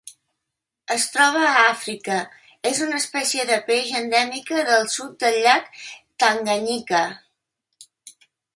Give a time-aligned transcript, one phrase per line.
[0.93, 2.15] Es troba a Àfrica:
[2.69, 5.71] és una espècie de peix endèmica del sud del llac
[6.25, 7.07] Tanganyika.